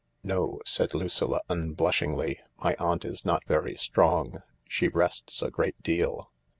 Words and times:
"No," 0.33 0.59
said 0.65 0.95
Lucilla 0.95 1.41
unblushingly." 1.47 2.39
My 2.63 2.75
aunt 2.79 3.05
is 3.05 3.23
not 3.23 3.45
very 3.45 3.75
strong. 3.75 4.39
She 4.67 4.87
rests 4.87 5.43
a 5.43 5.51
good 5.51 5.75
deal. 5.83 6.31